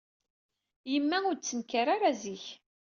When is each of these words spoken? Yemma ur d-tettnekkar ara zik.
Yemma 0.91 1.17
ur 1.29 1.35
d-tettnekkar 1.35 1.87
ara 1.95 2.11
zik. 2.21 2.45